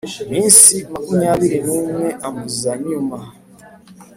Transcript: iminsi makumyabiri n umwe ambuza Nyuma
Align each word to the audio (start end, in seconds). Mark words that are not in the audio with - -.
iminsi 0.23 0.73
makumyabiri 0.91 1.57
n 1.65 1.67
umwe 1.79 2.07
ambuza 2.27 2.71
Nyuma 2.87 3.17